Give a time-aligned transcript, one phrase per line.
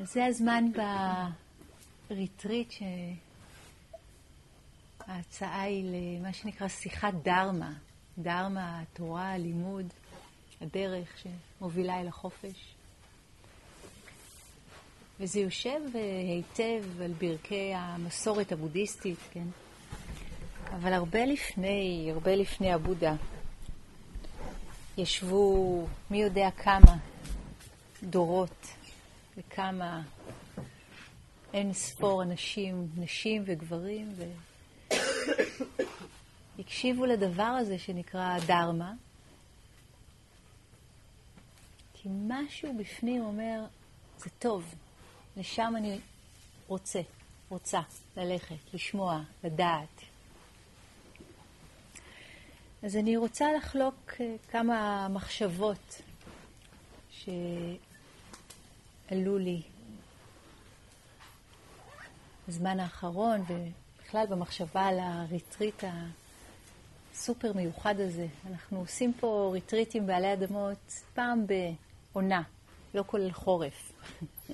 [0.00, 0.64] אז זה הזמן
[2.10, 2.74] בריטריט
[5.06, 5.84] שההצעה היא
[6.18, 7.72] למה שנקרא שיחת דרמה.
[8.18, 9.86] דרמה, התורה, הלימוד,
[10.60, 12.74] הדרך שמובילה אל החופש.
[15.20, 15.80] וזה יושב
[16.28, 19.46] היטב על ברכי המסורת הבודהיסטית, כן?
[20.74, 23.14] אבל הרבה לפני, הרבה לפני הבודה,
[24.98, 26.96] ישבו מי יודע כמה
[28.02, 28.66] דורות
[29.36, 30.02] וכמה
[31.52, 34.12] אין ספור אנשים, נשים וגברים,
[36.58, 38.92] והקשיבו לדבר הזה שנקרא דרמה,
[41.94, 43.64] כי משהו בפנים אומר,
[44.18, 44.74] זה טוב,
[45.36, 45.98] לשם אני
[46.68, 47.00] רוצה,
[47.48, 47.80] רוצה
[48.16, 50.00] ללכת, לשמוע, לדעת.
[52.82, 56.02] אז אני רוצה לחלוק אה, כמה מחשבות
[59.08, 59.62] שעלו לי
[62.48, 65.84] בזמן האחרון, ובכלל במחשבה על הריטריט
[67.12, 68.26] הסופר מיוחד הזה.
[68.50, 72.42] אנחנו עושים פה ריטריטים בעלי אדמות פעם בעונה,
[72.94, 73.92] לא כולל חורף.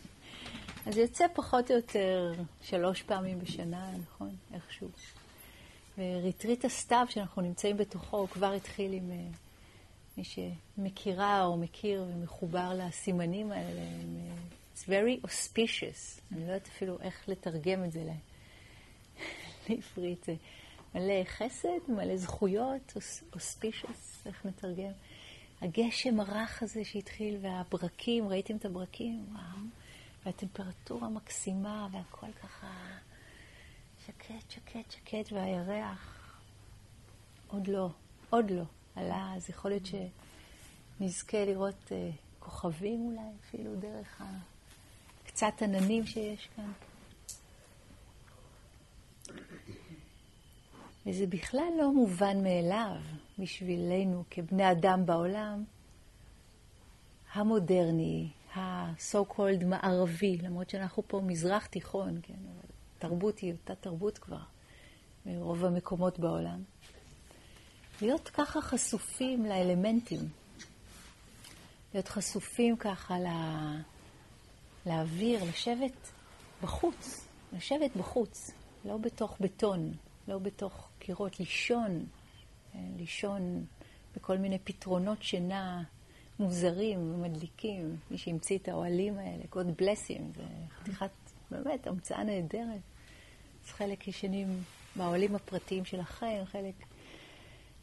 [0.87, 4.37] אז יוצא פחות או יותר שלוש פעמים בשנה, נכון?
[4.55, 4.89] איכשהו.
[5.99, 9.37] וריטריט הסתיו שאנחנו נמצאים בתוכו, הוא כבר התחיל עם אה,
[10.17, 13.81] מי שמכירה או מכיר ומחובר לסימנים האלה.
[13.81, 16.21] uh, it's very auspicious.
[16.33, 18.05] אני לא יודעת אפילו איך לתרגם את זה
[19.69, 20.25] לעברית.
[20.25, 20.35] זה
[20.95, 22.93] מלא חסד, מלא זכויות,
[23.33, 24.93] auspicious, איך נתרגם?
[25.63, 29.27] הגשם הרך הזה שהתחיל, והברקים, ראיתם את הברקים?
[29.33, 29.65] וואו.
[30.27, 32.73] והטמפרטורה מקסימה, והכל ככה
[34.07, 36.39] שקט, שקט, שקט, והירח
[37.49, 37.89] עוד לא,
[38.31, 38.63] עוד לא
[38.97, 41.93] עלה, אז יכול להיות שנזכה לראות uh,
[42.39, 44.23] כוכבים אולי, אפילו דרך
[45.25, 46.73] הקצת עננים שיש כאן.
[51.07, 52.97] וזה בכלל לא מובן מאליו
[53.39, 55.65] בשבילנו כבני אדם בעולם
[57.33, 64.19] המודרני, ה-so called מערבי, למרות שאנחנו פה מזרח תיכון, כן, אבל תרבות היא אותה תרבות
[64.19, 64.43] כבר
[65.27, 66.63] ברוב המקומות בעולם.
[68.03, 70.21] להיות ככה חשופים לאלמנטים,
[71.95, 73.73] להיות חשופים ככה לה...
[74.87, 76.11] לאוויר, לשבת
[76.63, 78.51] בחוץ, לשבת בחוץ,
[78.85, 79.93] לא בתוך בטון,
[80.29, 82.07] לא בתוך קירות, לישון,
[82.73, 83.65] כן, לישון
[84.17, 85.83] בכל מיני פתרונות שינה
[86.39, 87.97] מוזרים ומדליקים.
[88.11, 90.45] מי שהמציא את האוהלים האלה, God bless him, זה
[90.79, 91.11] חתיכת,
[91.51, 92.81] באמת, המצאה נהדרת.
[93.65, 94.63] אז חלק ישנים
[94.97, 96.75] באוהלים הפרטיים שלכם, חלק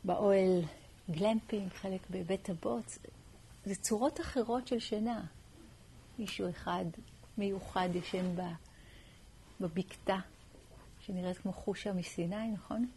[0.04, 0.62] באוהל
[1.12, 3.00] גלמפינג, חלק בבית הבוץ.
[3.66, 5.22] זה צורות אחרות של שינה.
[6.20, 6.86] מישהו אחד
[7.38, 8.36] מיוחד ישן
[9.62, 10.18] בבקתה,
[11.06, 12.88] שנראית כמו חושה מסיני, נכון?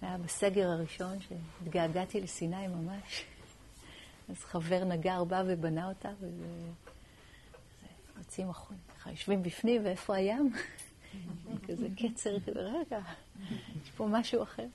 [0.00, 3.24] זה היה בסגר הראשון, שהתגעגעתי לסיני ממש.
[4.28, 6.46] אז חבר נגר בא ובנה אותה, וזה...
[8.18, 10.52] יוצאים החוצה, יושבים בפנים, ואיפה הים?
[11.68, 13.00] כזה קצר, כזה, רגע,
[13.82, 14.66] יש פה משהו אחר.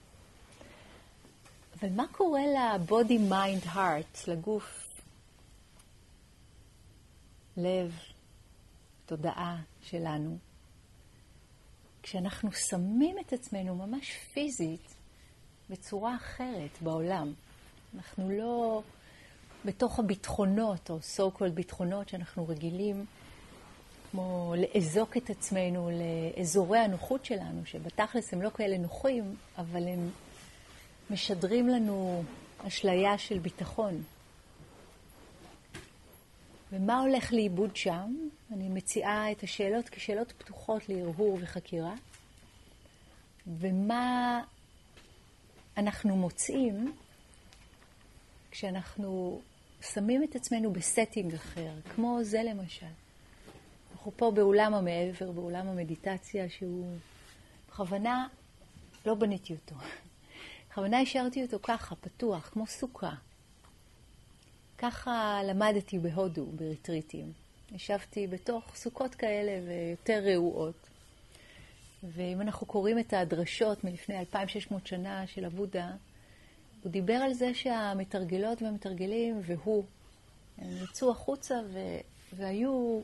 [1.80, 5.02] אבל מה קורה ל-body, mind, heart, לגוף,
[7.58, 8.00] לב,
[9.06, 10.38] תודעה שלנו,
[12.03, 14.96] כשאנחנו שמים את עצמנו ממש פיזית
[15.69, 17.34] בצורה אחרת בעולם?
[17.96, 18.81] אנחנו לא
[19.66, 23.06] בתוך הביטחונות, או so called ביטחונות שאנחנו רגילים
[24.12, 30.09] כמו לאזוק את עצמנו לאזורי הנוחות שלנו, שבתכלס הם לא כאלה נוחים, אבל הם
[31.10, 32.24] משדרים לנו
[32.68, 34.04] אשליה של ביטחון.
[36.72, 38.16] ומה הולך לאיבוד שם?
[38.52, 41.94] אני מציעה את השאלות כשאלות פתוחות להרהור וחקירה.
[43.48, 44.42] ומה
[45.78, 46.94] אנחנו מוצאים
[48.52, 49.42] כשאנחנו
[49.82, 52.86] שמים את עצמנו ב setting אחר, כמו זה למשל.
[53.92, 56.97] אנחנו פה באולם המעבר, באולם המדיטציה, שהוא
[57.70, 58.28] בכוונה
[59.06, 59.76] לא בניתי אותו.
[60.76, 63.12] בכוונה השארתי אותו ככה, פתוח, כמו סוכה.
[64.78, 67.32] ככה למדתי בהודו, בריטריטים.
[67.72, 70.90] ישבתי בתוך סוכות כאלה ויותר רעועות.
[72.04, 75.92] ואם אנחנו קוראים את הדרשות מלפני 2,600 שנה של הבודה,
[76.84, 79.84] הוא דיבר על זה שהמתרגלות והמתרגלים והוא,
[80.58, 81.80] הם יצאו החוצה ו...
[82.34, 83.02] והיו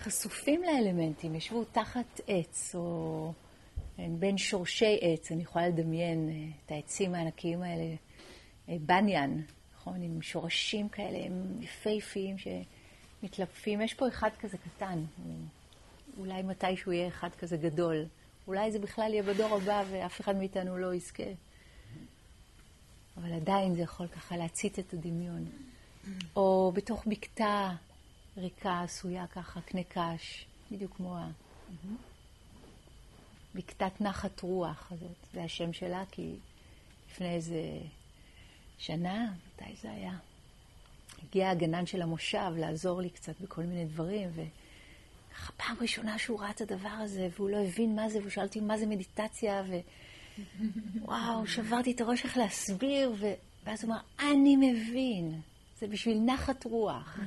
[0.00, 3.32] חשופים לאלמנטים, ישבו תחת עץ או
[3.98, 7.94] בין שורשי עץ, אני יכולה לדמיין אה, את העצים הענקיים האלה,
[8.68, 9.40] אה, בניאן,
[9.76, 10.02] נכון?
[10.02, 12.64] עם שורשים כאלה, הם יפהפיים, שמי
[13.22, 13.80] מתלפים.
[13.80, 15.04] יש פה אחד כזה קטן,
[16.18, 18.04] אולי מתישהו יהיה אחד כזה גדול.
[18.46, 21.30] אולי זה בכלל יהיה בדור הבא ואף אחד מאיתנו לא יזכה.
[23.16, 25.44] אבל עדיין זה יכול ככה להצית את הדמיון.
[26.36, 27.72] או בתוך בקתה
[28.36, 31.30] ריקה, עשויה ככה, קנה קש, בדיוק כמו ה...
[33.56, 36.34] בקתת נחת רוח הזאת, זה השם שלה, כי
[37.10, 37.60] לפני איזה
[38.78, 40.12] שנה, מתי זה היה?
[41.22, 46.50] הגיע הגנן של המושב לעזור לי קצת בכל מיני דברים, וככה פעם ראשונה שהוא ראה
[46.50, 49.62] את הדבר הזה, והוא לא הבין מה זה, והוא שאל אותי מה זה מדיטציה,
[51.00, 53.26] ווואו, שברתי את הראש איך להסביר, ו...
[53.64, 54.00] ואז הוא אמר,
[54.32, 55.40] אני מבין,
[55.78, 57.18] זה בשביל נחת רוח.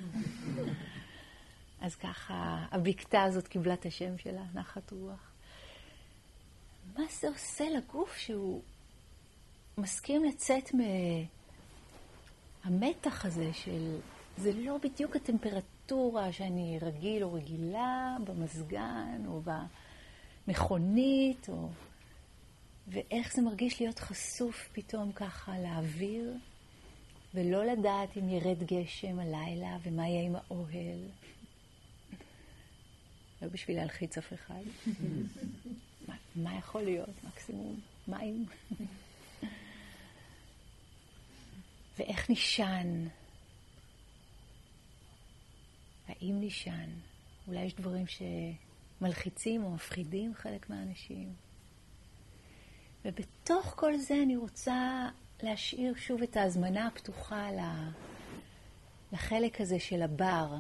[1.82, 5.29] אז ככה, הבקתה הזאת קיבלה את השם שלה, נחת רוח.
[7.00, 8.62] מה זה עושה לגוף שהוא
[9.78, 10.72] מסכים לצאת
[12.66, 13.98] מהמתח הזה של...
[14.38, 19.42] זה לא בדיוק הטמפרטורה שאני רגיל או רגילה במזגן או
[20.48, 21.70] במכונית, או...
[22.88, 26.34] ואיך זה מרגיש להיות חשוף פתאום ככה לאוויר,
[27.34, 31.00] ולא לדעת אם ירד גשם הלילה ומה יהיה עם האוהל.
[33.42, 34.64] לא בשביל להלחיץ אף אחד.
[36.36, 37.24] מה, יכול להיות?
[37.24, 38.46] מקסימום מים.
[41.98, 43.08] ואיך נשען?
[46.08, 46.90] האם נשען?
[47.48, 51.34] אולי יש דברים שמלחיצים או מפחידים חלק מהאנשים.
[53.06, 55.10] ובתוך כל זה אני רוצה
[55.44, 57.50] להשאיר שוב את ההזמנה הפתוחה
[59.12, 60.56] לחלק הזה של הבר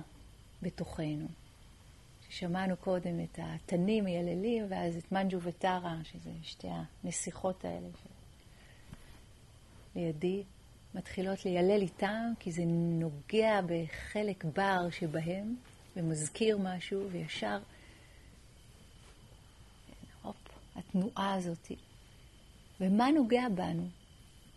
[0.62, 1.28] בתוכנו.
[2.30, 6.68] ששמענו קודם את התנים מייללים, ואז את מנג'ו וטרה, שזה שתי
[7.04, 7.88] הנסיכות האלה
[9.96, 10.44] לידי,
[10.96, 12.64] מתחילות לילל איתם, כי זה
[13.00, 15.56] נוגע בחלק בר שבהם,
[15.96, 17.60] ומזכיר משהו, וישר,
[20.22, 20.36] הופ,
[20.76, 21.72] התנועה הזאת.
[22.82, 23.88] ומה נוגע בנו,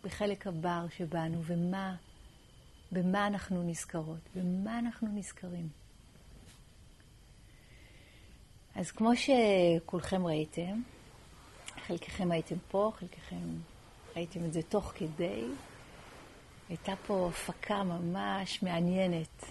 [0.04, 1.96] בחלק הבר שבנו, ומה,
[2.92, 5.81] במה אנחנו נזכרות, במה אנחנו נזכרים.
[8.74, 10.82] אז כמו שכולכם ראיתם,
[11.86, 13.48] חלקכם הייתם פה, חלקכם
[14.16, 15.44] ראיתם את זה תוך כדי,
[16.68, 19.44] הייתה פה הפקה ממש מעניינת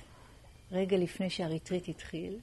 [0.72, 2.38] רגע לפני שהריטריט התחיל,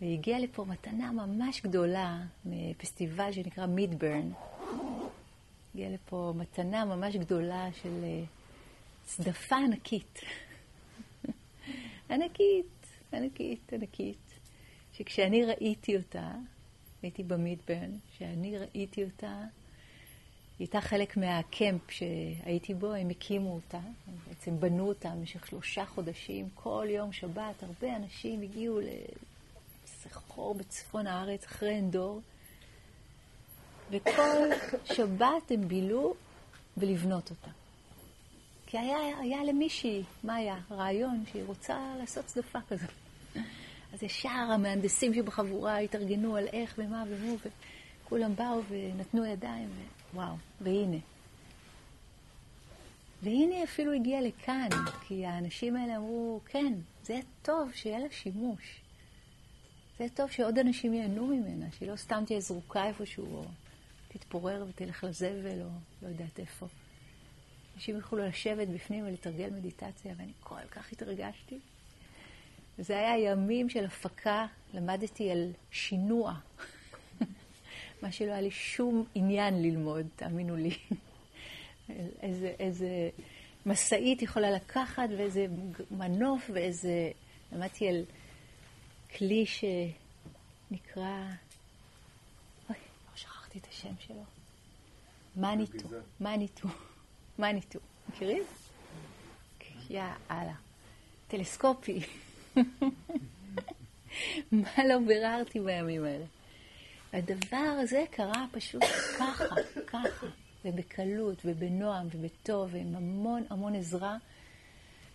[0.00, 4.30] והגיעה לפה מתנה ממש גדולה מפסטיבל שנקרא מידברן.
[5.74, 8.22] הגיעה לפה מתנה ממש גדולה של אה,
[9.04, 10.20] צדפה ענקית.
[12.10, 14.29] ענקית, ענקית, ענקית.
[15.00, 16.30] שכשאני ראיתי אותה,
[17.02, 19.36] הייתי במידברן, כשאני ראיתי אותה,
[20.58, 25.86] היא הייתה חלק מהקמפ שהייתי בו, הם הקימו אותה, הם בעצם בנו אותה במשך שלושה
[25.86, 28.80] חודשים, כל יום שבת, הרבה אנשים הגיעו
[29.84, 32.20] לסחור בצפון הארץ, אחרי אנדור,
[33.90, 34.38] וכל
[34.84, 36.14] שבת הם בילו
[36.76, 37.50] בלבנות אותה.
[38.66, 40.56] כי היה, היה למישהי, מה היה?
[40.70, 42.90] רעיון שהיא רוצה לעשות צדפה כזאת.
[43.92, 47.36] אז ישר המהנדסים שבחבורה התארגנו על איך ומה ומו,
[48.04, 49.68] וכולם באו ונתנו ידיים,
[50.14, 50.96] ווואו, והנה.
[53.22, 54.68] והנה אפילו הגיע לכאן,
[55.08, 56.72] כי האנשים האלה אמרו, כן,
[57.02, 58.80] זה טוב שיהיה לה שימוש.
[59.98, 63.44] זה טוב שעוד אנשים ייהנו ממנה, שהיא לא סתם תהיה זרוקה איפשהו, או
[64.08, 65.68] תתפורר ותלך לזבל, או
[66.02, 66.66] לא יודעת איפה.
[67.74, 71.58] אנשים יוכלו לשבת בפנים ולתרגל מדיטציה, ואני כל כך התרגשתי.
[72.80, 76.34] זה היה ימים של הפקה, למדתי על שינוע,
[78.02, 80.70] מה שלא היה לי שום עניין ללמוד, תאמינו לי.
[82.22, 83.10] איזה, איזה
[83.66, 85.46] משאית יכולה לקחת, ואיזה
[85.90, 87.10] מנוף, ואיזה...
[87.52, 88.04] למדתי על
[89.16, 91.26] כלי שנקרא...
[92.68, 92.76] אוי,
[93.10, 94.24] לא שכחתי את השם שלו.
[95.36, 95.88] מניטו,
[96.20, 96.68] מניטו,
[97.38, 97.78] מניטו.
[98.08, 98.42] מכירים?
[99.90, 100.54] יאללה.
[101.28, 102.00] טלסקופי.
[104.52, 106.24] מה לא ביררתי בימים האלה?
[107.12, 108.82] הדבר הזה קרה פשוט
[109.18, 109.44] ככה,
[109.86, 110.26] ככה,
[110.64, 114.16] ובקלות, ובנועם, ובטוב, ועם המון המון עזרה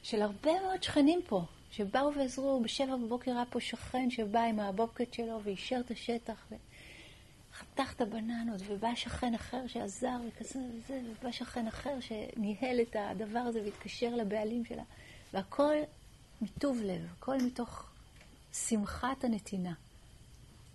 [0.04, 2.62] של הרבה מאוד שכנים פה, שבאו ועזרו.
[2.62, 6.48] בשבע בבוקר היה פה שכן שבא עם הבובקט שלו ואישר את השטח,
[7.52, 13.40] וחתך את הבננות, ובא שכן אחר שעזר, וכזה וזה, ובא שכן אחר שניהל את הדבר
[13.40, 14.84] הזה והתקשר לבעלים שלה,
[15.34, 15.74] והכל
[16.42, 17.90] מטוב לב, הכל מתוך
[18.54, 19.74] שמחת הנתינה.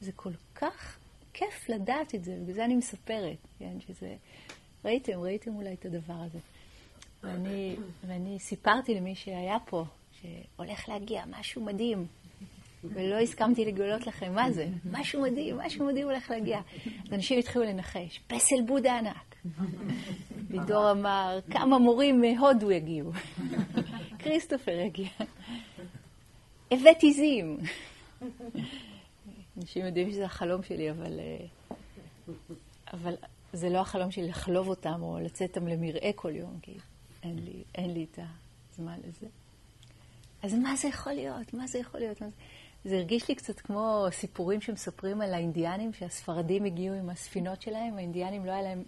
[0.00, 0.98] זה כל כך
[1.32, 4.16] כיף לדעת את זה, ובגלל זה אני מספרת, כן, שזה...
[4.84, 6.38] ראיתם, ראיתם אולי את הדבר הזה.
[7.22, 7.76] ואני,
[8.06, 9.84] ואני סיפרתי למי שהיה פה,
[10.20, 12.06] שהולך להגיע משהו מדהים,
[12.84, 14.68] ולא הסכמתי לגלות לכם מה זה.
[14.90, 16.60] משהו מדהים, משהו מדהים הולך להגיע.
[17.06, 19.36] אז אנשים התחילו לנחש, פסל בודה ענק.
[20.50, 23.12] לידור אמר, כמה מורים מהודו יגיעו.
[24.18, 25.08] כריסטופר יגיע.
[26.70, 27.58] הבאת עיזים.
[29.56, 31.46] אנשים יודעים שזה החלום שלי, אבל, אה,
[32.92, 33.14] אבל
[33.52, 36.72] זה לא החלום שלי לחלוב אותם או לצאת אותם למרעה כל יום, כי
[37.22, 38.18] אין לי, אין לי את
[38.72, 39.26] הזמן לזה.
[40.42, 41.54] אז מה זה יכול להיות?
[41.54, 42.20] מה זה יכול להיות?
[42.20, 42.34] מה זה...
[42.84, 48.46] זה הרגיש לי קצת כמו סיפורים שמספרים על האינדיאנים, שהספרדים הגיעו עם הספינות שלהם, האינדיאנים
[48.46, 48.82] לא היה להם,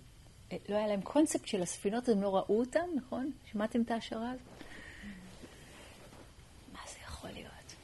[0.69, 3.31] לא היה להם קונספט של הספינות, הם לא ראו אותם, נכון?
[3.53, 4.47] שמעתם את ההשערה הזאת?
[6.73, 7.75] מה זה יכול להיות?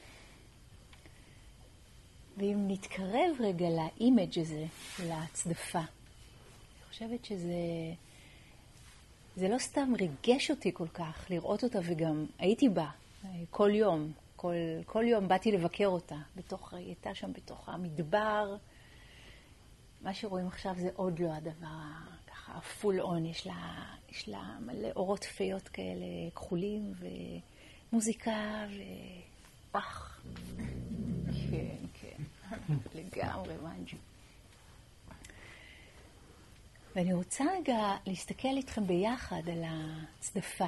[2.37, 4.65] ואם נתקרב רגע ל image הזה,
[5.07, 7.53] להצדפה, אני חושבת שזה...
[9.35, 12.89] זה לא סתם ריגש אותי כל כך לראות אותה, וגם הייתי בה
[13.49, 14.11] כל יום,
[14.41, 14.53] כל,
[14.85, 18.55] כל יום באתי לבקר אותה, בתוך, היא הייתה שם בתוך המדבר.
[20.01, 21.91] מה שרואים עכשיו זה עוד לא הדבר
[22.27, 26.05] ככה full on, יש לה, יש לה מלא אורות פיות כאלה
[26.35, 26.93] כחולים,
[27.91, 28.81] ומוזיקה, ו...
[29.73, 30.21] וואח.
[31.51, 32.23] כן, כן,
[32.95, 33.97] לגמרי מנג'ו.
[36.95, 40.67] ואני רוצה רגע להסתכל איתכם ביחד על הצדפה.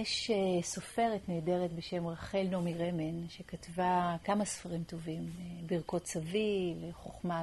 [0.00, 6.74] יש uh, סופרת נהדרת בשם רחל נעמי רמן, שכתבה כמה ספרים טובים, uh, ברכות צבי
[6.80, 7.42] וחוכמה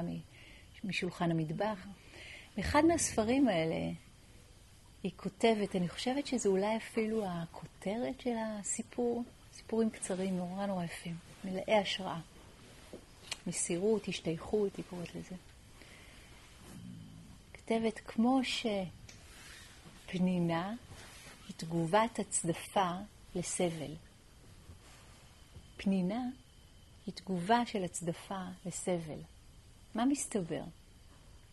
[0.84, 1.86] משולחן המטבח.
[2.56, 3.90] באחד מהספרים האלה
[5.02, 11.16] היא כותבת, אני חושבת שזה אולי אפילו הכותרת של הסיפור, סיפורים קצרים, נורא נורא יפים,
[11.44, 12.20] מלאי השראה.
[13.46, 15.36] מסירות, השתייכות, היא קוראת לזה.
[17.56, 18.40] כותבת, כמו
[20.04, 20.74] שפנינה
[21.54, 22.90] היא תגובת הצדפה
[23.34, 23.94] לסבל.
[25.76, 26.22] פנינה
[27.06, 29.20] היא תגובה של הצדפה לסבל.
[29.94, 30.62] מה מסתבר?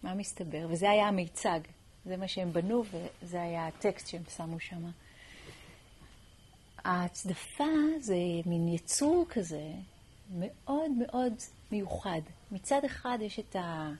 [0.04, 0.68] מה מסתבר?
[0.70, 1.60] וזה היה המיצג,
[2.06, 4.92] זה מה שהם בנו וזה היה הטקסט שהם שמו שם.
[6.86, 7.64] הצדפה
[8.00, 8.16] זה
[8.46, 9.72] מין יצור כזה
[10.30, 11.34] מאוד מאוד
[11.72, 12.22] מיוחד.
[12.52, 13.92] מצד אחד יש את, ה...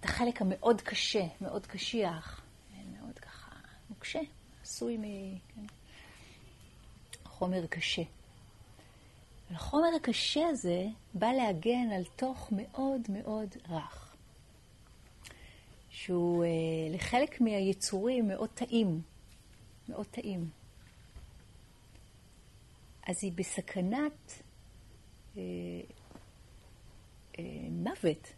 [0.00, 2.40] את החלק המאוד קשה, מאוד קשיח,
[2.92, 3.50] מאוד ככה
[3.90, 4.20] נוקשה,
[4.66, 4.98] עשוי
[7.24, 8.02] מחומר כן, קשה.
[9.50, 14.16] החומר הקשה הזה בא להגן על תוך מאוד מאוד רך,
[15.90, 16.48] שהוא אה,
[16.94, 19.00] לחלק מהיצורים מאוד טעים,
[19.88, 20.50] מאוד טעים.
[23.06, 24.42] אז היא בסכנת
[25.36, 25.42] אה,
[27.38, 28.32] אה, מוות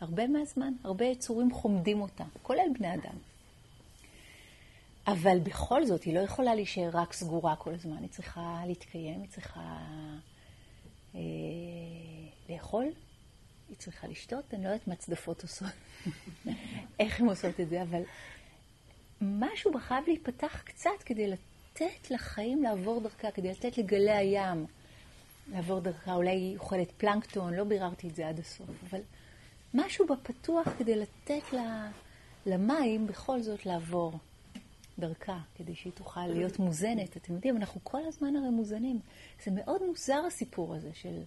[0.00, 0.72] הרבה מהזמן.
[0.84, 3.18] הרבה יצורים חומדים אותה, כולל בני אדם.
[5.12, 9.28] אבל בכל זאת, היא לא יכולה להישאר רק סגורה כל הזמן, היא צריכה להתקיים, היא
[9.28, 9.78] צריכה
[11.14, 11.20] אה,
[12.48, 12.84] לאכול,
[13.68, 15.68] היא צריכה לשתות, אני לא יודעת מה צדפות עושות,
[17.00, 18.02] איך הן עושות את זה, אבל
[19.20, 24.66] משהו בה חייב להיפתח קצת כדי לתת לחיים לעבור דרכה, כדי לתת לגלי הים
[25.52, 26.14] לעבור דרכה.
[26.14, 29.00] אולי היא אוכלת פלנקטון, לא ביררתי את זה עד הסוף, אבל
[29.74, 31.42] משהו בה פתוח כדי לתת
[32.46, 34.12] למים בכל זאת לעבור.
[34.98, 37.16] דרכה, כדי שהיא תוכל להיות מוזנת.
[37.16, 39.00] אתם יודעים, אנחנו כל הזמן הרי מוזנים.
[39.44, 41.22] זה מאוד מוזר הסיפור הזה של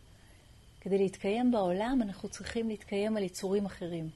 [0.82, 4.10] כדי להתקיים בעולם, אנחנו צריכים להתקיים על יצורים אחרים.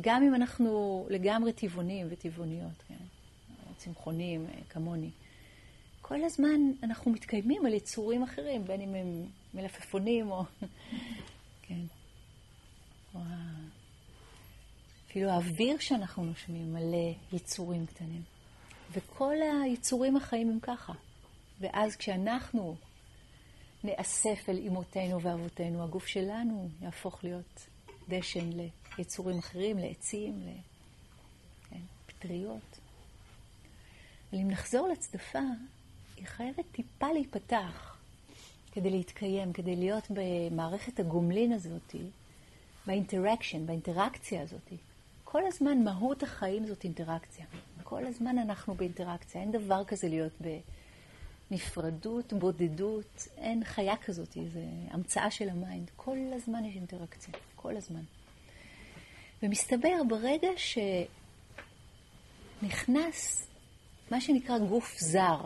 [0.00, 3.04] גם אם אנחנו לגמרי טבעונים וטבעוניות, כן?
[3.76, 5.10] צמחונים כמוני.
[6.00, 10.44] כל הזמן אנחנו מתקיימים על יצורים אחרים, בין אם הם מלפפונים או...
[11.66, 11.84] כן.
[13.14, 13.20] או
[15.10, 18.22] אפילו האוויר שאנחנו נושמים מלא יצורים קטנים.
[18.94, 20.92] וכל היצורים החיים הם ככה.
[21.60, 22.76] ואז כשאנחנו
[23.84, 27.66] נאסף אל אמותינו ואבותינו, הגוף שלנו יהפוך להיות
[28.08, 28.50] דשן
[28.98, 30.46] ליצורים אחרים, לעצים,
[32.08, 32.60] לפטריות.
[32.70, 32.76] כן,
[34.32, 35.38] אבל אם נחזור לצדפה,
[36.16, 37.96] היא חייבת טיפה להיפתח
[38.72, 41.94] כדי להתקיים, כדי להיות במערכת הגומלין הזאת,
[42.86, 44.72] ב interaction, באינטראקציה הזאת.
[45.24, 47.46] כל הזמן מהות החיים זאת אינטראקציה.
[47.94, 49.40] כל הזמן אנחנו באינטראקציה.
[49.40, 50.32] אין דבר כזה להיות
[51.50, 53.28] בנפרדות, בודדות.
[53.36, 54.60] אין חיה כזאת, זו
[54.90, 55.90] המצאה של ה mind.
[55.96, 57.34] כל הזמן יש אינטראקציה.
[57.56, 58.02] כל הזמן.
[59.42, 60.48] ומסתבר ברגע
[62.62, 63.46] שנכנס
[64.10, 65.40] מה שנקרא גוף זר.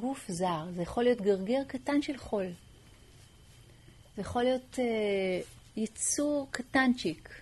[0.00, 2.46] גוף זר, זה יכול להיות גרגר קטן של חול.
[4.16, 4.80] זה יכול להיות uh,
[5.76, 7.40] יצור קטנצ'יק,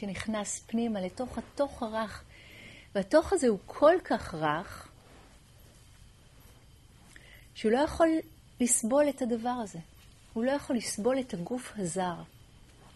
[0.00, 2.22] שנכנס פנימה לתוך התוך הרך,
[2.94, 4.88] והתוך הזה הוא כל כך רך,
[7.54, 8.08] שהוא לא יכול
[8.60, 9.78] לסבול את הדבר הזה.
[10.32, 12.14] הוא לא יכול לסבול את הגוף הזר.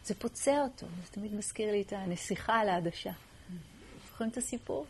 [0.05, 0.87] זה פוצע אותו.
[0.87, 3.13] זה תמיד מזכיר לי את הנסיכה על העדשה.
[4.09, 4.87] זוכרים את הסיפור?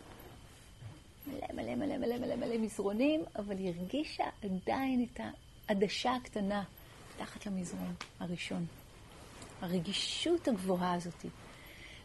[1.27, 5.19] מלא מלא מלא מלא מלא מלא מזרונים, אבל היא הרגישה עדיין את
[5.67, 6.63] העדשה הקטנה
[7.15, 8.65] מתחת למזרון הראשון.
[9.61, 11.25] הרגישות הגבוהה הזאת.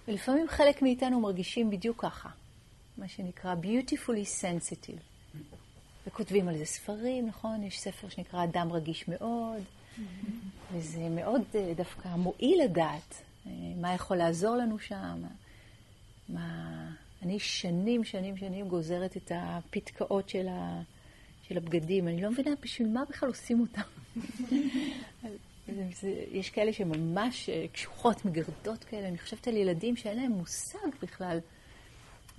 [0.09, 2.29] ולפעמים חלק מאיתנו מרגישים בדיוק ככה,
[2.99, 5.01] מה שנקרא Beautifully Sensitive.
[6.07, 7.63] וכותבים על זה ספרים, נכון?
[7.63, 9.63] יש ספר שנקרא אדם רגיש מאוד,
[10.73, 15.23] וזה מאוד אה, דווקא מועיל לדעת אה, מה יכול לעזור לנו שם,
[16.29, 16.89] מה...
[17.23, 20.83] אני שנים, שנים, שנים גוזרת את הפתקאות של, ה...
[21.49, 22.09] של הבגדים.
[22.09, 23.83] אני לא מבינה בשביל מה בכלל עושים אותם.
[26.33, 29.09] יש כאלה שממש אה, קשוחות, מגרדות כאלה.
[29.09, 31.39] אני חושבת על ילדים שאין להם מושג בכלל.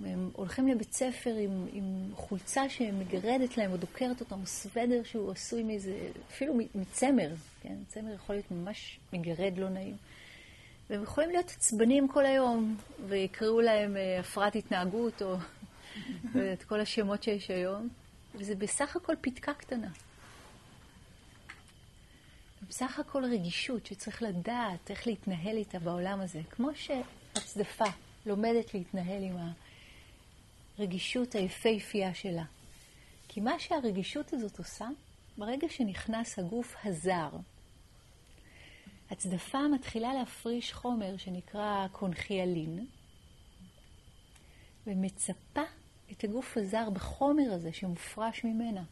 [0.00, 5.30] והם הולכים לבית ספר עם, עם חולצה שמגרדת להם או דוקרת אותם, או סוודר שהוא
[5.30, 7.30] עשוי מאיזה, אפילו מצמר,
[7.62, 7.74] כן?
[7.88, 9.96] צמר יכול להיות ממש מגרד לא נעים.
[10.90, 12.76] והם יכולים להיות עצבנים כל היום,
[13.08, 15.36] ויקראו להם אה, הפרעת התנהגות, או
[16.52, 17.88] את כל השמות שיש היום,
[18.34, 19.88] וזה בסך הכל פתקה קטנה.
[22.70, 27.84] בסך הכל רגישות שצריך לדעת איך להתנהל איתה בעולם הזה, כמו שהצדפה
[28.26, 29.36] לומדת להתנהל עם
[30.78, 32.44] הרגישות היפהפייה שלה.
[33.28, 34.88] כי מה שהרגישות הזאת עושה,
[35.38, 37.30] ברגע שנכנס הגוף הזר,
[39.10, 42.86] הצדפה מתחילה להפריש חומר שנקרא קונחיאלין,
[44.86, 45.62] ומצפה
[46.12, 48.82] את הגוף הזר בחומר הזה שמופרש ממנה.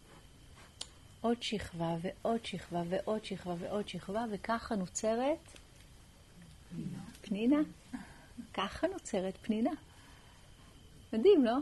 [1.21, 5.39] עוד שכבה ועוד שכבה ועוד שכבה ועוד שכבה, וככה נוצרת
[6.71, 6.99] פנינה.
[7.21, 7.59] פנינה.
[8.55, 9.71] ככה נוצרת פנינה.
[11.13, 11.57] מדהים, לא?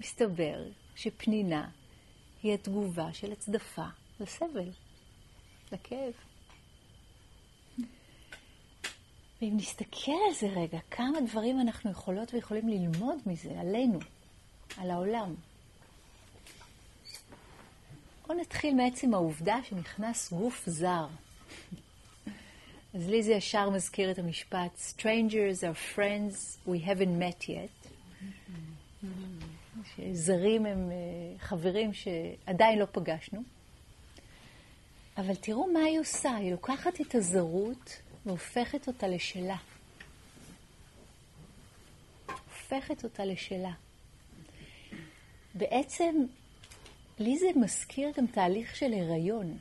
[0.00, 1.70] מסתבר שפנינה
[2.42, 3.86] היא התגובה של הצדפה
[4.20, 4.70] לסבל,
[5.72, 6.12] לכאב.
[9.42, 13.98] ואם נסתכל על זה רגע, כמה דברים אנחנו יכולות ויכולים ללמוד מזה, עלינו,
[14.76, 15.34] על העולם.
[18.26, 21.06] בואו נתחיל מעצם העובדה שנכנס גוף זר.
[22.94, 27.88] אז לי זה ישר מזכיר את המשפט, Strangers are friends we haven't met yet.
[29.96, 33.42] שזרים הם אה, חברים שעדיין לא פגשנו.
[35.16, 39.56] אבל תראו מה היא עושה, היא לוקחת את הזרות והופכת אותה לשלה.
[42.26, 43.72] הופכת אותה לשלה.
[45.54, 46.14] בעצם,
[47.18, 49.58] לי זה מזכיר גם תהליך של הריון.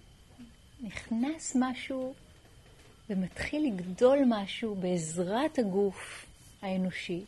[0.82, 2.14] נכנס משהו
[3.10, 6.26] ומתחיל לגדול משהו בעזרת הגוף
[6.62, 7.24] האנושי,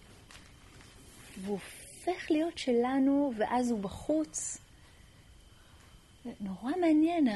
[1.42, 1.60] והוא
[2.06, 4.58] הופך להיות שלנו, ואז הוא בחוץ.
[6.40, 7.28] נורא מעניין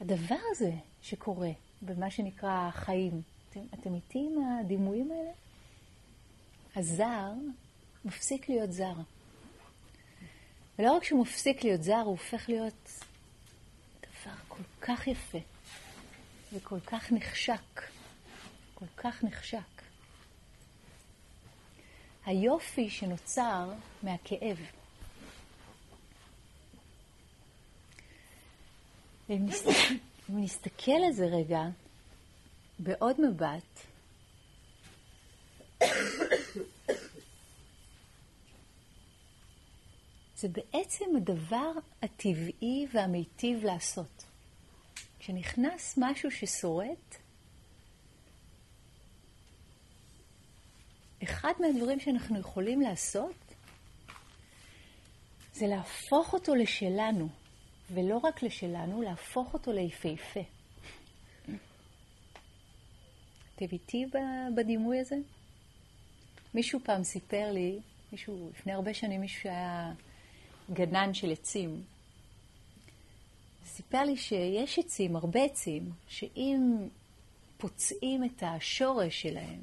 [0.00, 1.50] הדבר הזה שקורה.
[1.82, 3.22] במה שנקרא חיים.
[3.50, 5.30] אתם, אתם איתי עם הדימויים האלה?
[6.76, 7.32] הזר
[8.04, 8.94] מפסיק להיות זר.
[10.78, 12.90] ולא רק שהוא מפסיק להיות זר, הוא הופך להיות
[14.00, 15.38] דבר כל כך יפה
[16.52, 17.82] וכל כך נחשק.
[18.74, 19.58] כל כך נחשק.
[22.26, 24.58] היופי שנוצר מהכאב.
[29.28, 29.94] ואם נסתכל,
[30.30, 31.60] אם נסתכל על זה רגע
[32.78, 33.86] בעוד מבט,
[40.36, 41.72] זה בעצם הדבר
[42.02, 44.24] הטבעי והמיטיב לעשות.
[45.18, 47.16] כשנכנס משהו ששורט,
[51.22, 53.34] אחד מהדברים שאנחנו יכולים לעשות
[55.52, 57.28] זה להפוך אותו לשלנו.
[57.90, 60.40] ולא רק לשלנו, להפוך אותו ליפהפה.
[63.54, 64.06] אתם איתי
[64.56, 65.16] בדימוי הזה?
[66.54, 67.78] מישהו פעם סיפר לי,
[68.12, 69.92] מישהו, לפני הרבה שנים מישהו שהיה
[70.72, 71.82] גנן של עצים,
[73.64, 76.88] סיפר לי שיש עצים, הרבה עצים, שאם
[77.56, 79.60] פוצעים את השורש שלהם,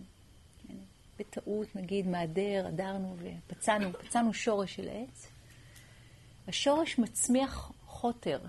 [1.20, 5.28] בטעות נגיד מהדר, הדרנו ופצענו, פצענו שורש של עץ,
[6.48, 8.40] השורש מצמיח החוטר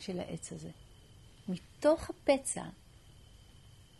[0.00, 0.70] של העץ הזה.
[1.48, 2.64] מתוך הפצע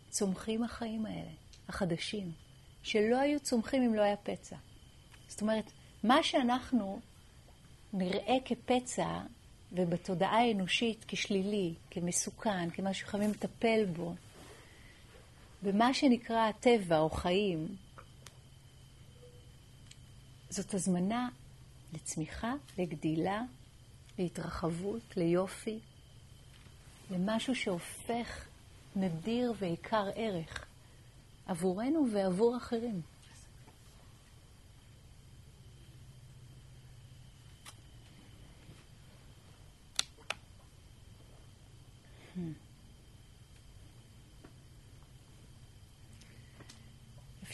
[0.09, 1.31] צומחים החיים האלה,
[1.68, 2.33] החדשים,
[2.83, 4.57] שלא היו צומחים אם לא היה פצע.
[5.29, 5.72] זאת אומרת,
[6.07, 7.01] מה שאנחנו
[7.92, 9.21] נראה כפצע
[9.73, 14.14] ובתודעה האנושית כשלילי, כמסוכן, כמשהו שחייבים לטפל בו,
[15.62, 17.77] במה שנקרא הטבע או חיים,
[20.51, 21.29] זאת הזמנה
[21.92, 23.42] לצמיחה, לגדילה,
[24.19, 25.79] להתרחבות, ליופי,
[27.11, 28.47] למשהו שהופך
[28.97, 30.66] נדיר ועיקר ערך
[31.47, 33.15] עבורנו ועבור אחרים.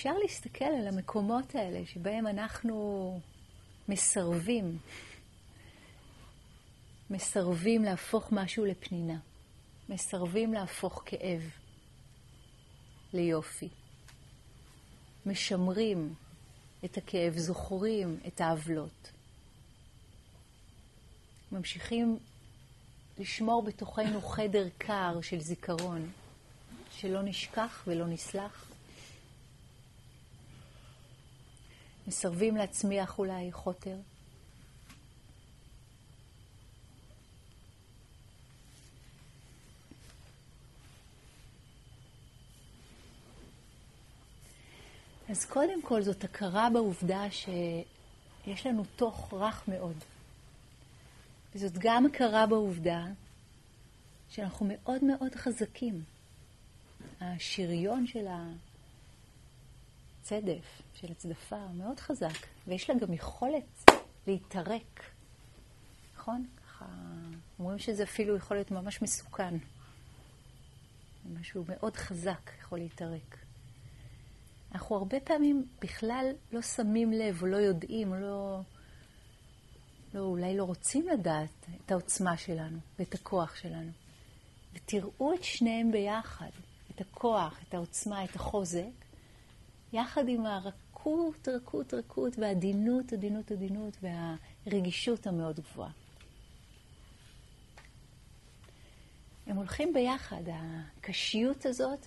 [0.03, 3.21] אפשר להסתכל על המקומות האלה שבהם אנחנו
[3.88, 4.79] מסרבים,
[7.11, 9.19] מסרבים להפוך משהו לפנינה,
[9.88, 11.51] מסרבים להפוך כאב
[13.12, 13.69] ליופי,
[15.27, 16.15] משמרים
[16.85, 19.12] את הכאב, זוכרים את העוולות,
[21.53, 22.19] ממשיכים
[23.19, 26.12] לשמור בתוכנו חדר קר של זיכרון,
[26.91, 28.72] שלא נשכח ולא נסלח.
[32.07, 33.97] מסרבים להצמיח אולי חוטר.
[45.29, 49.97] אז קודם כל זאת הכרה בעובדה שיש לנו תוך רך מאוד.
[51.55, 53.05] וזאת גם הכרה בעובדה
[54.31, 56.03] שאנחנו מאוד מאוד חזקים.
[57.21, 58.27] השריון של
[60.23, 63.91] הצדף, של הצדפה, מאוד חזק, ויש לה גם יכולת
[64.27, 65.03] להתערק.
[66.17, 66.47] נכון?
[66.57, 66.87] ככה,
[67.59, 69.55] אומרים שזה אפילו יכול להיות ממש מסוכן.
[71.41, 73.37] משהו מאוד חזק יכול להתערק.
[74.73, 78.61] אנחנו הרבה פעמים בכלל לא שמים לב, או לא יודעים, או לא,
[80.15, 83.91] לא, אולי לא רוצים לדעת את העוצמה שלנו ואת הכוח שלנו.
[84.75, 86.51] ותראו את שניהם ביחד,
[86.91, 89.02] את הכוח, את העוצמה, את החוזק,
[89.92, 93.96] יחד עם הרכות, רכות, רכות, והעדינות, עדינות, עדינות,
[94.66, 95.90] והרגישות המאוד גבוהה.
[99.46, 102.07] הם הולכים ביחד, הקשיות הזאת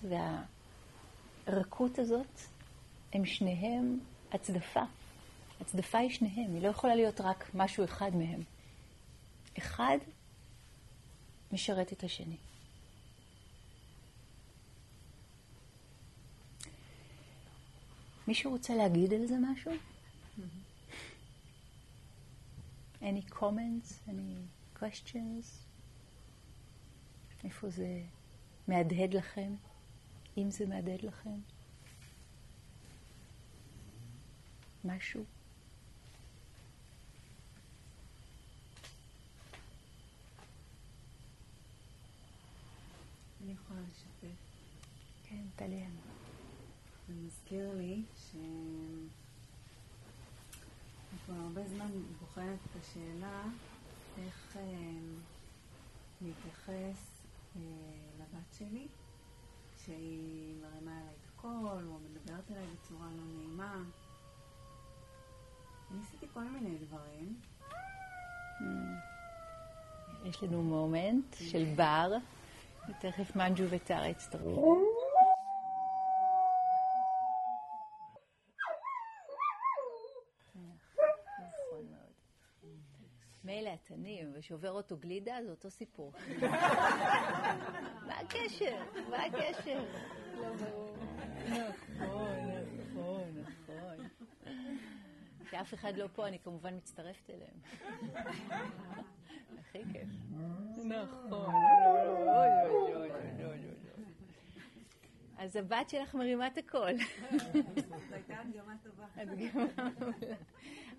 [1.46, 2.40] והרכות הזאת,
[3.12, 4.00] הם שניהם
[4.32, 4.82] הצדפה.
[5.60, 8.42] הצדפה היא שניהם, היא לא יכולה להיות רק משהו אחד מהם.
[9.58, 9.98] אחד
[11.52, 12.36] משרת את השני.
[18.28, 19.72] מישהו רוצה להגיד על זה משהו?
[23.00, 24.08] any comments?
[24.08, 25.46] any questions?
[27.44, 28.02] איפה זה
[28.68, 29.54] מהדהד לכם?
[30.38, 31.40] אם זה מהדהד לכם?
[34.84, 35.24] משהו?
[43.44, 44.36] אני יכולה לשתף.
[45.22, 45.88] כן, טליה.
[47.08, 48.02] זה מזכיר לי
[48.36, 49.08] שאני
[51.26, 53.42] כבר הרבה זמן בוחנת את השאלה
[54.18, 54.62] איך אה,
[56.20, 57.22] להתייחס
[57.56, 57.60] אה,
[58.18, 58.86] לבת שלי
[59.76, 63.82] כשהיא מרימה אליי את הקול או מדברת אליי בצורה לא נעימה.
[65.90, 67.40] ניסיתי כל מיני דברים.
[70.24, 72.12] יש לנו מומנט של בר,
[72.88, 74.96] ותכף מנג'ו וטרה יצטרכו.
[81.38, 82.12] נכון מאוד.
[83.46, 86.12] מילא התנים, ושובר אותו גלידה, זה אותו סיפור.
[88.06, 88.76] מה הקשר?
[89.10, 89.84] מה הקשר?
[90.40, 90.96] לא ברור.
[91.48, 92.38] נכון,
[92.78, 94.08] נכון, נכון.
[95.46, 97.56] כשאף אחד לא פה, אני כמובן מצטרפת אליהם.
[99.58, 100.08] הכי כיף.
[100.84, 101.54] נכון.
[105.38, 106.92] אז הבת שלך מרימה את הקול.
[106.98, 109.06] זו הייתה הדגמה טובה.
[109.16, 109.64] הדגמה
[110.00, 110.36] מעולה.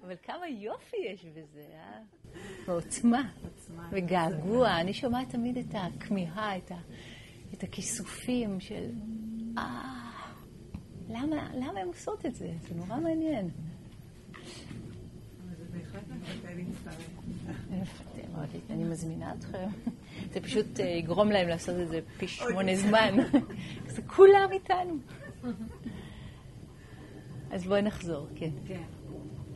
[0.07, 1.99] אבל כמה יופי יש בזה, אה?
[2.65, 3.29] ועוצמה.
[3.43, 3.89] עוצמה.
[3.91, 4.81] וגעגוע.
[4.81, 6.77] אני שומעת תמיד את הכמיהה, את, ה,
[7.53, 8.89] את הכיסופים של...
[9.57, 10.11] אה,
[11.09, 12.53] למה, למה הן עושות את זה?
[12.61, 13.49] זה נורא מעניין.
[18.69, 19.67] אני מזמינה אתכם.
[20.33, 23.15] זה פשוט אה, יגרום להם לעשות את זה פי שמונה זמן.
[23.87, 24.97] זה כולם איתנו.
[27.51, 28.51] אז בואי נחזור, כן.
[28.67, 28.83] כן,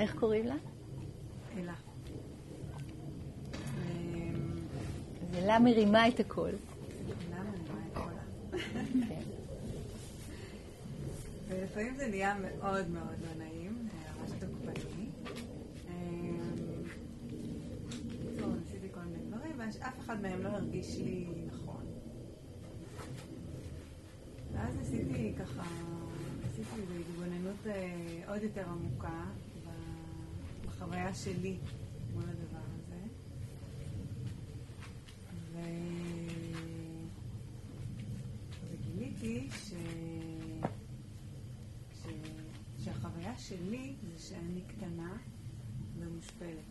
[0.01, 0.55] איך קוראים לה?
[1.57, 1.73] אלה.
[5.21, 6.57] אז אלה מרימה את קולה?
[9.07, 9.21] כן.
[11.47, 15.05] ולפעמים זה נהיה מאוד מאוד לא נעים, אה, ממש תוקפני.
[15.89, 16.37] אמ,
[17.87, 21.85] בקיצור, ניסיתי כל מיני דברים, ואף אחד מהם לא הרגיש לי נכון.
[24.53, 25.63] ואז ניסיתי ככה,
[26.43, 29.23] עשיתי איזו התבוננות אה, עוד יותר עמוקה
[30.81, 31.57] החוויה שלי
[32.13, 33.01] מול הדבר הזה.
[35.51, 35.59] ו...
[38.71, 39.73] וגיליתי ש...
[42.03, 42.07] ש...
[42.83, 45.17] שהחוויה שלי זה שאני קטנה
[45.99, 46.65] ומושפלת.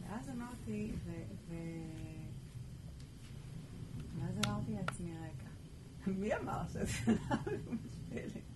[0.00, 1.10] ואז אמרתי, ו...
[1.48, 1.54] ו...
[4.18, 5.50] ואז אמרתי לעצמי, רגע,
[6.18, 7.12] מי אמר שזה
[7.70, 8.49] מושפלת?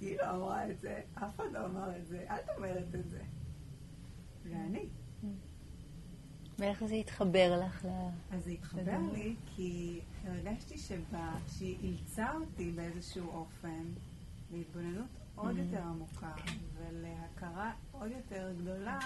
[0.00, 3.20] היא לא אמרה את זה, אף אחד לא אמר את זה, את אומרת את זה.
[4.44, 4.86] ואני.
[6.58, 7.88] ואיך זה התחבר לך ל...
[8.34, 8.98] אז זה התחבר?
[9.12, 13.84] לי כי הרגשתי שבה, שהיא אילצה אותי באיזשהו אופן
[14.52, 15.58] להתבוננות עוד Mhm.
[15.58, 16.32] יותר עמוקה
[16.76, 18.98] ולהכרה עוד יותר גדולה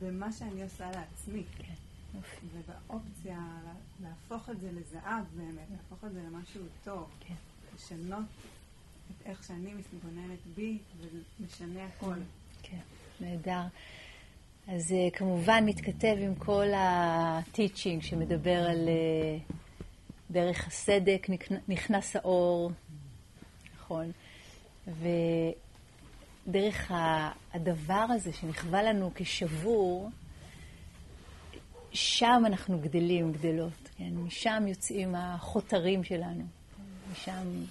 [0.00, 1.44] במה שאני עושה לעצמי.
[1.58, 1.74] כן.
[2.52, 3.74] ובאופציה לה-
[4.08, 7.34] להפוך את זה לזהב באמת, להפוך את זה למשהו טוב, כן.
[7.74, 8.24] לשנות
[9.10, 10.78] את איך שאני מתבוננת בי
[11.40, 12.14] ומשנה הכל.
[12.62, 12.78] כן,
[13.20, 13.62] נהדר.
[14.68, 19.38] אז זה כמובן מתכתב עם כל הטיצ'ינג שמדבר על אה,
[20.30, 22.70] דרך הסדק, נכנ- נכנס האור,
[23.76, 24.12] נכון?
[26.46, 26.92] ודרך
[27.54, 30.10] הדבר הזה שנכווה לנו כשבור,
[31.92, 34.10] שם אנחנו גדלים, גדלות, כן?
[34.14, 36.44] משם יוצאים החותרים שלנו,
[37.12, 37.64] משם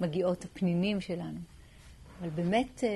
[0.00, 1.38] מגיעות הפנינים שלנו.
[2.20, 2.88] אבל באמת אה,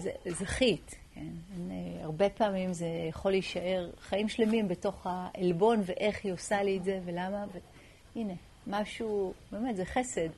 [0.00, 1.20] זה, זכית, כן?
[1.20, 6.78] אין, אה, הרבה פעמים זה יכול להישאר חיים שלמים בתוך העלבון ואיך היא עושה לי
[6.78, 7.44] את זה ולמה,
[8.14, 8.34] והנה,
[8.66, 10.28] משהו, באמת, זה חסד.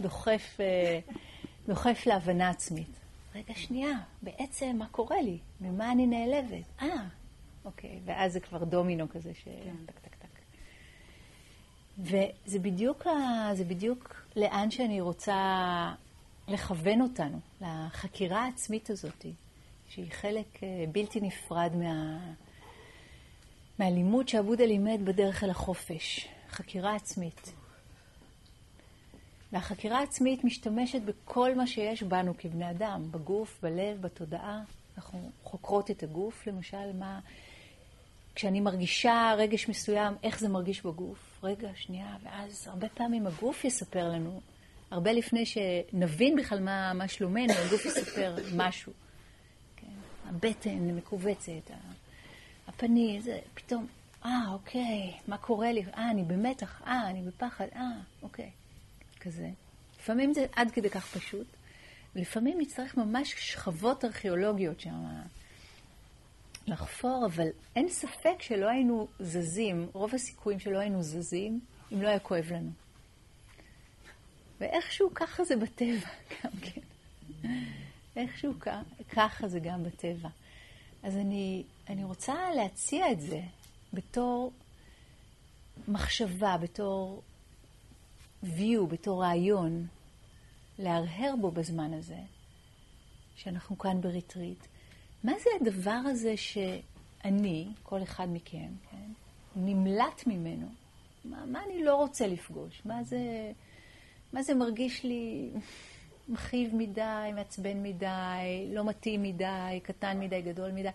[0.00, 0.98] דוחף, אה,
[1.68, 3.00] דוחף להבנה עצמית.
[3.34, 5.38] רגע, שנייה, בעצם מה קורה לי?
[5.60, 6.64] ממה אני נעלבת?
[6.82, 6.88] אה,
[7.64, 9.44] אוקיי, ואז זה כבר דומינו כזה ש...
[9.44, 9.92] כן.
[11.98, 15.34] וזה בדיוק, ה- זה בדיוק לאן שאני רוצה
[16.48, 19.26] לכוון אותנו, לחקירה העצמית הזאת,
[19.88, 22.18] שהיא חלק אה, בלתי נפרד מה,
[23.78, 27.52] מהלימוד שעבודה לימד בדרך אל החופש, חקירה עצמית.
[29.52, 34.62] והחקירה העצמית משתמשת בכל מה שיש בנו כבני אדם, בגוף, בלב, בתודעה.
[34.96, 37.20] אנחנו חוקרות את הגוף, למשל, מה...
[38.34, 41.38] כשאני מרגישה רגש מסוים, איך זה מרגיש בגוף?
[41.42, 44.40] רגע, שנייה, ואז הרבה פעמים הגוף יספר לנו,
[44.90, 48.92] הרבה לפני שנבין בכלל מה, מה שלומנו, הגוף יספר משהו.
[49.76, 49.86] כן?
[50.28, 51.70] הבטן מכווצת,
[52.68, 53.86] הפנים, זה פתאום,
[54.24, 55.84] אה, אוקיי, מה קורה לי?
[55.96, 57.90] אה, אני במתח, אה, אני בפחד, אה,
[58.22, 58.50] אוקיי.
[59.20, 59.50] כזה.
[60.00, 61.46] לפעמים זה עד כדי כך פשוט,
[62.16, 65.04] ולפעמים נצטרך ממש שכבות ארכיאולוגיות שם
[66.66, 71.60] לחפור, אבל אין ספק שלא היינו זזים, רוב הסיכויים שלא היינו זזים,
[71.92, 72.70] אם לא היה כואב לנו.
[74.60, 76.08] ואיכשהו ככה זה בטבע
[76.44, 76.80] גם כן.
[78.16, 78.52] איכשהו
[79.08, 80.28] ככה זה גם בטבע.
[81.02, 83.40] אז אני, אני רוצה להציע את זה
[83.92, 84.52] בתור
[85.88, 87.22] מחשבה, בתור
[88.44, 89.86] view, בתור רעיון,
[90.78, 92.18] להרהר בו בזמן הזה,
[93.36, 94.66] שאנחנו כאן בריטריט.
[95.24, 99.10] מה זה הדבר הזה שאני, כל אחד מכם, כן,
[99.56, 100.66] נמלט ממנו?
[101.24, 102.82] מה, מה אני לא רוצה לפגוש?
[102.84, 103.52] מה זה,
[104.32, 105.50] מה זה מרגיש לי
[106.28, 110.88] מכאיב מדי, מעצבן מדי, לא מתאים מדי, קטן מדי, גדול מדי?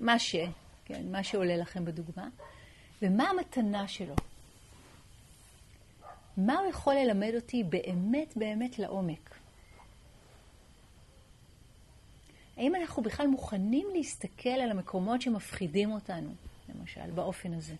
[0.00, 0.36] מה ש,
[0.84, 2.28] כן, מה שעולה לכם בדוגמה.
[3.02, 4.14] ומה המתנה שלו?
[6.36, 9.37] מה הוא יכול ללמד אותי באמת באמת לעומק?
[12.58, 16.30] האם אנחנו בכלל מוכנים להסתכל על המקומות שמפחידים אותנו,
[16.68, 17.74] למשל, באופן הזה?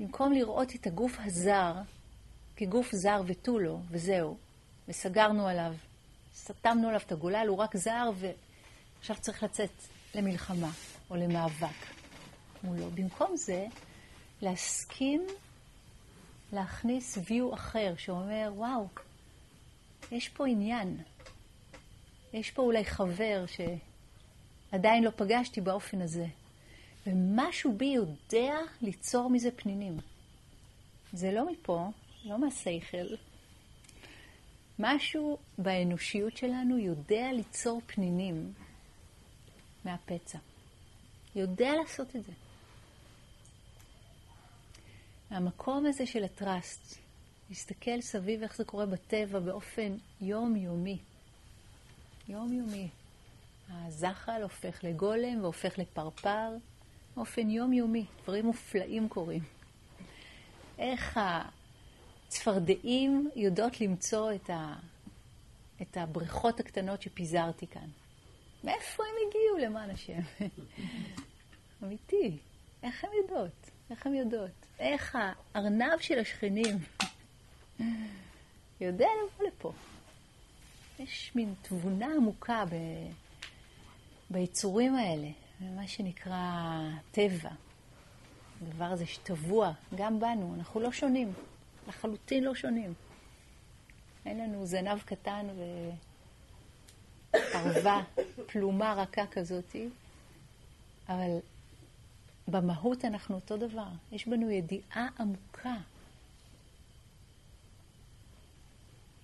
[0.00, 1.74] במקום לראות את הגוף הזר
[2.56, 4.36] כגוף זר ותו לא, וזהו,
[4.88, 5.74] וסגרנו עליו,
[6.34, 9.72] סתמנו עליו את הגולל, הוא רק זר, ועכשיו צריך לצאת
[10.14, 10.70] למלחמה
[11.10, 11.86] או למאבק
[12.64, 12.90] מולו.
[12.90, 13.66] במקום זה,
[14.42, 15.26] להסכים
[16.52, 18.86] להכניס view אחר שאומר, וואו,
[20.12, 21.02] יש פה עניין.
[22.32, 26.26] יש פה אולי חבר שעדיין לא פגשתי באופן הזה.
[27.06, 29.96] ומשהו בי יודע ליצור מזה פנינים.
[31.12, 31.90] זה לא מפה,
[32.24, 33.14] לא מהשכל.
[34.78, 38.52] משהו באנושיות שלנו יודע ליצור פנינים
[39.84, 40.38] מהפצע.
[41.34, 42.32] יודע לעשות את זה.
[45.30, 46.98] מהמקום הזה של הטראסט,
[47.48, 50.98] להסתכל סביב איך זה קורה בטבע באופן יומיומי.
[52.30, 52.88] יומיומי.
[53.70, 56.50] הזחל הופך לגולם והופך לפרפר
[57.16, 58.04] באופן יומיומי.
[58.22, 59.42] דברים מופלאים קורים.
[60.78, 61.20] איך
[62.26, 64.74] הצפרדעים יודעות למצוא את, ה...
[65.82, 67.88] את הבריכות הקטנות שפיזרתי כאן.
[68.64, 70.20] מאיפה הם הגיעו, למען השם?
[71.82, 72.38] אמיתי.
[72.82, 73.70] איך הן יודעות?
[73.90, 74.66] איך הן יודעות?
[74.78, 75.18] איך
[75.54, 76.78] הארנב של השכנים
[78.80, 79.72] יודע לבוא לפה?
[81.00, 82.74] יש מין תבונה עמוקה ב...
[84.30, 85.28] ביצורים האלה,
[85.60, 86.78] במה שנקרא
[87.10, 87.50] טבע.
[88.62, 91.32] הדבר הזה שטבוע גם בנו, אנחנו לא שונים,
[91.88, 92.94] לחלוטין לא שונים.
[94.26, 95.46] אין לנו זנב קטן
[97.30, 98.02] ופרווה,
[98.46, 99.88] פלומה רכה כזאתי,
[101.08, 101.38] אבל
[102.48, 103.88] במהות אנחנו אותו דבר.
[104.12, 105.76] יש בנו ידיעה עמוקה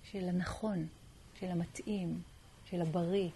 [0.03, 0.87] של הנכון,
[1.39, 2.21] של המתאים,
[2.69, 3.29] של הבריא,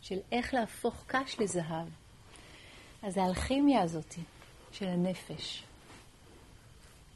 [0.00, 1.88] של איך להפוך קש לזהב.
[3.02, 4.14] אז האלכימיה הזאת
[4.72, 5.64] של הנפש,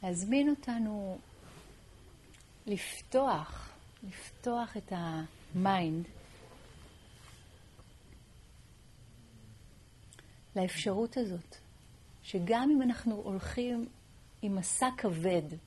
[0.03, 1.17] להזמין אותנו
[2.65, 3.69] לפתוח,
[4.03, 6.05] לפתוח את ה mind
[10.55, 11.55] לאפשרות הזאת,
[12.23, 13.87] שגם אם אנחנו הולכים
[14.41, 15.57] עם מסע כבד,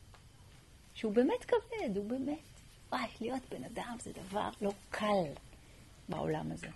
[0.95, 2.56] שהוא באמת כבד, הוא באמת,
[2.93, 5.25] וואי, להיות בן אדם זה דבר לא קל
[6.09, 6.69] בעולם הזה.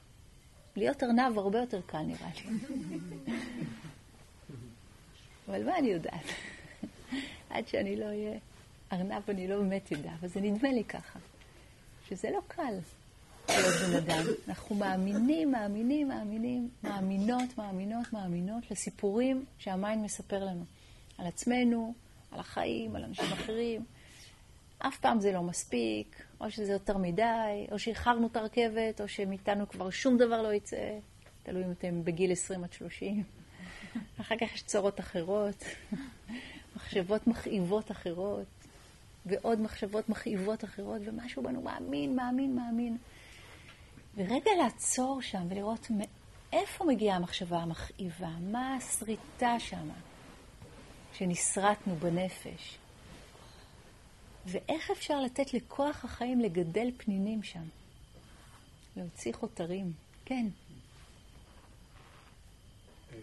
[0.76, 2.58] להיות ארנב הרבה יותר קל נראה לי.
[5.48, 6.24] אבל מה אני יודעת?
[7.50, 8.38] עד שאני לא אהיה
[8.92, 11.18] ארנב אני לא באמת אדע, אבל זה נדמה לי ככה,
[12.08, 12.74] שזה לא קל
[13.48, 14.24] להיות בן אדם.
[14.48, 20.64] אנחנו מאמינים, מאמינים, מאמינים, מאמינות, מאמינות, מאמינות לסיפורים שהמיינד מספר לנו.
[21.18, 21.94] על עצמנו,
[22.32, 23.84] על החיים, על אנשים אחרים.
[24.80, 29.68] אף פעם זה לא מספיק, או שזה יותר מדי, או שאיחרנו את הרכבת, או שמאיתנו
[29.68, 30.98] כבר שום דבר לא יצא,
[31.42, 33.22] תלוי אם אתם בגיל 20 עד 30.
[34.20, 35.64] אחר כך יש צרות אחרות,
[36.76, 38.46] מחשבות מכאיבות אחרות,
[39.26, 42.96] ועוד מחשבות מכאיבות אחרות, ומשהו בנו מאמין, מאמין, מאמין.
[44.16, 49.94] ורגע לעצור שם ולראות מאיפה מגיעה המחשבה המכאיבה, מה הסריטה שמה
[51.12, 52.78] שנסרטנו בנפש,
[54.46, 57.64] ואיך אפשר לתת לכוח החיים לגדל פנינים שם,
[58.96, 59.92] להוציא חותרים.
[60.24, 60.46] כן.
[63.12, 63.18] אמ,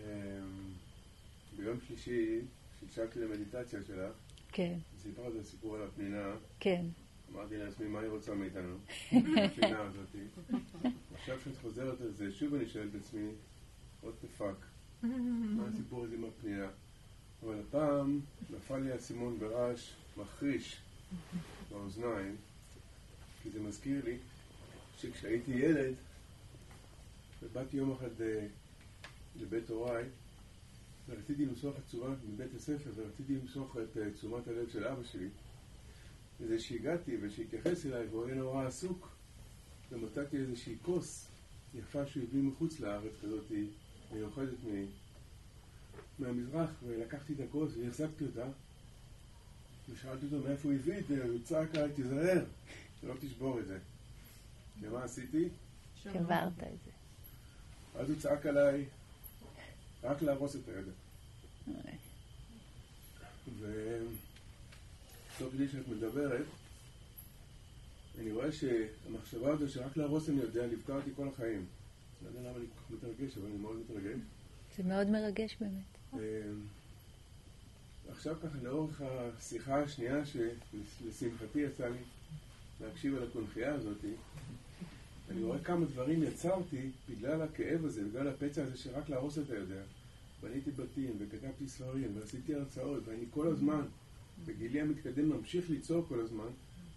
[1.58, 2.40] ביום שלישי,
[2.80, 4.14] כשהקשבתי למדיטציה שלך,
[4.52, 4.78] כן.
[5.02, 6.36] סיפרת את הסיפור על הפנינה.
[6.60, 6.86] כן.
[7.32, 8.78] אמרתי לעצמי, מה היא רוצה מאיתנו?
[9.46, 10.08] הפנינה הזאת.
[11.14, 13.30] עכשיו כשאת חוזרת על זה, שוב אני שואל את עצמי,
[14.04, 15.04] what the fuck?
[15.04, 16.68] מה הסיפור הזה עם הפנינה?
[17.44, 20.78] אבל הפעם נפל לי האסימון ברעש מחריש
[21.70, 22.36] באוזניים,
[23.44, 24.18] כי זה מזכיר לי
[24.98, 25.94] שכשהייתי ילד,
[27.44, 28.48] ובאתי יום אחד אה,
[29.36, 30.06] לבית הוריי,
[31.10, 35.30] ורציתי למסוך את תשומת, מבית הספר, ורציתי למסוך את uh, תשומת הלב של אבא שלי.
[36.40, 39.10] וזה שהגעתי ושהתייחס אליי והוא היה נורא עסוק,
[39.92, 41.28] ומצאתי איזושהי כוס
[41.76, 43.46] יפה שהוא הביא מחוץ לארץ כזאת,
[44.12, 44.86] מיוחדת מ...
[46.20, 48.48] מהמזרח, ולקחתי את הכוס והחזקתי אותה,
[49.90, 52.46] ושאלתי אותו מאיפה הוא הביא את זה, הוא צעק עליי, תיזהר,
[53.02, 53.80] שלא תשבור את זה.
[54.82, 55.50] ומה עשיתי?
[56.04, 56.92] שברת את זה.
[57.96, 58.86] אז הוא צעק עליי,
[60.04, 60.92] רק להרוס את הידע.
[63.60, 66.46] ותוך כדי שאת מדברת,
[68.20, 71.66] אני רואה שהמחשבה הזו שרק להרוס אני יודע, ליוותה אותי כל החיים.
[72.24, 74.20] לא יודע למה אני כל כך מתרגש, אבל אני מאוד מתרגש.
[74.78, 76.22] זה מאוד מרגש באמת.
[78.12, 81.98] עכשיו ככה, לאורך השיחה השנייה, שלשמחתי יצא לי
[82.82, 83.98] להקשיב על הקונכייה הזאת,
[85.30, 89.82] אני רואה כמה דברים יצרתי בגלל הכאב הזה, בגלל הפצע הזה שרק להרוס אתה יודע.
[90.42, 93.82] בניתי בתים וכתבתי ספרים ועשיתי הרצאות ואני כל הזמן,
[94.46, 96.48] בגילי המתקדם, ממשיך ליצור כל הזמן.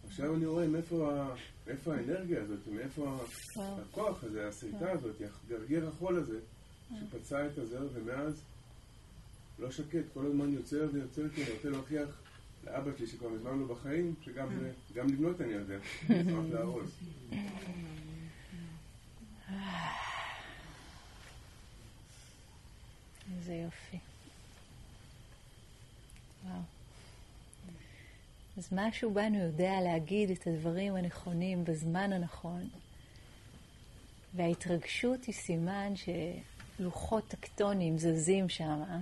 [0.06, 1.28] עכשיו אני רואה מאיפה,
[1.66, 3.18] מאיפה האנרגיה הזאת, מאיפה
[3.56, 5.16] הכוח הזה, הסריטה הזאת,
[5.48, 6.38] גרגר החול הזה,
[7.00, 8.42] שפצע את הזר ומאז
[9.60, 12.08] לא שקט, כל הזמן יוצר ויוצר, כי אני רוצה להוכיח
[12.64, 14.48] לאבא שלי שכבר מזמן לא בחיים, שגם
[15.08, 15.76] לבנות אני יודע,
[16.10, 16.90] רק להרוס.
[23.36, 23.98] איזה יופי.
[26.44, 26.60] וואו.
[28.56, 32.68] אז משהו בנו יודע להגיד את הדברים הנכונים בזמן הנכון,
[34.34, 35.92] וההתרגשות היא סימן
[36.80, 38.82] שלוחות טקטוניים זזים שם.
[38.90, 39.00] אה?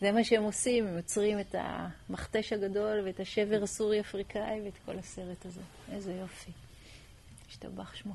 [0.00, 5.46] זה מה שהם עושים, הם יוצרים את המכתש הגדול ואת השבר הסורי-אפריקאי ואת כל הסרט
[5.46, 5.60] הזה.
[5.92, 6.50] איזה יופי.
[7.48, 8.14] השתבח שמו.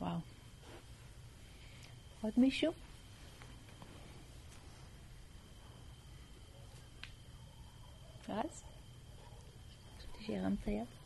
[0.00, 0.18] וואו.
[2.20, 2.72] עוד מישהו?
[8.28, 8.62] רז?
[9.98, 10.99] חשבתי שהרמת יד.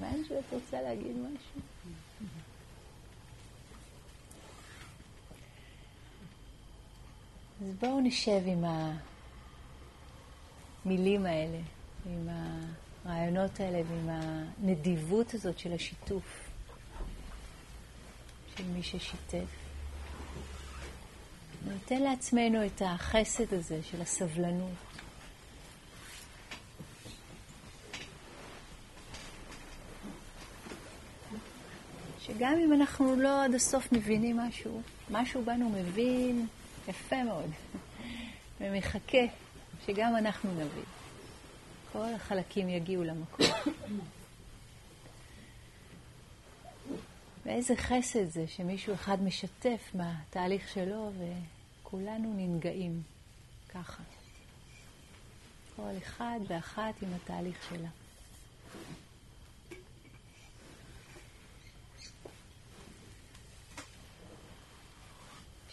[0.00, 1.60] מאנג'ו, את רוצה להגיד משהו?
[7.62, 8.64] אז בואו נשב עם
[10.84, 11.58] המילים האלה,
[12.06, 12.28] עם
[13.04, 16.50] הרעיונות האלה ועם הנדיבות הזאת של השיתוף
[18.56, 19.48] של מי ששיתף.
[21.66, 24.91] ניתן לעצמנו את החסד הזה של הסבלנות.
[32.34, 36.46] שגם אם אנחנו לא עד הסוף מבינים משהו, משהו בנו מבין
[36.88, 37.50] יפה מאוד,
[38.60, 39.18] ומחכה
[39.86, 40.84] שגם אנחנו נבין.
[41.92, 43.46] כל החלקים יגיעו למקום.
[47.46, 53.02] ואיזה חסד זה שמישהו אחד משתף בתהליך שלו וכולנו ננגעים
[53.68, 54.02] ככה.
[55.76, 57.88] כל אחד ואחת עם התהליך שלה.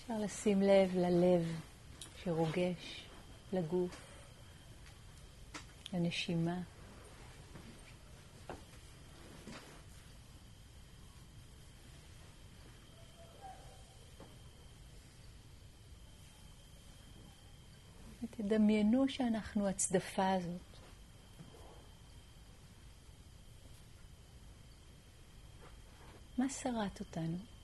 [0.09, 1.59] אפשר לשים לב ללב
[2.23, 3.03] שרוגש,
[3.53, 4.01] לגוף,
[5.93, 6.61] לנשימה.
[18.23, 20.61] ותדמיינו שאנחנו הצדפה הזאת.
[26.37, 27.58] מה שרט אותנו?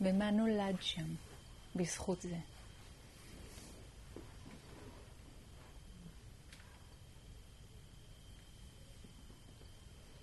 [0.00, 1.14] ומה נולד שם
[1.76, 2.38] בזכות זה?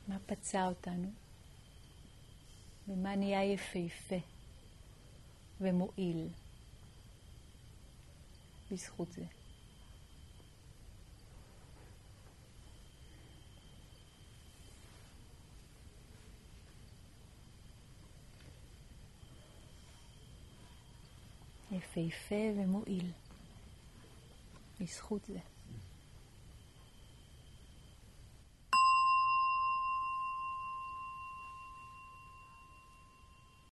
[0.08, 1.12] מה פצע אותנו?
[2.88, 4.16] ומה נהיה יפהפה
[5.62, 6.28] ומועיל
[8.72, 9.26] בזכות זה?
[21.82, 23.12] יפהפה ומועיל
[24.80, 25.40] בזכות זה.